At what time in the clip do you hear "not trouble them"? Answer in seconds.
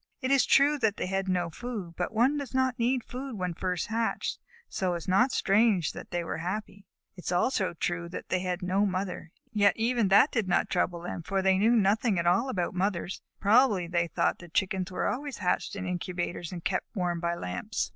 10.47-11.21